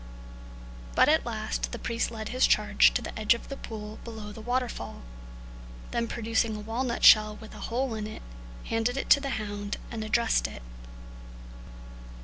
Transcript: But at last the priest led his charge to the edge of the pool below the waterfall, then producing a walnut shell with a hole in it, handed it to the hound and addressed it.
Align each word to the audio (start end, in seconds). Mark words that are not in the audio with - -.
But 0.95 1.09
at 1.09 1.27
last 1.27 1.71
the 1.73 1.77
priest 1.77 2.09
led 2.09 2.29
his 2.29 2.47
charge 2.47 2.91
to 2.95 3.03
the 3.03 3.15
edge 3.19 3.35
of 3.35 3.49
the 3.49 3.55
pool 3.55 3.99
below 4.03 4.31
the 4.31 4.41
waterfall, 4.41 5.03
then 5.91 6.07
producing 6.07 6.55
a 6.55 6.59
walnut 6.59 7.03
shell 7.03 7.35
with 7.35 7.53
a 7.53 7.59
hole 7.69 7.93
in 7.93 8.07
it, 8.07 8.23
handed 8.63 8.97
it 8.97 9.11
to 9.11 9.19
the 9.21 9.29
hound 9.37 9.77
and 9.91 10.03
addressed 10.03 10.47
it. 10.47 10.63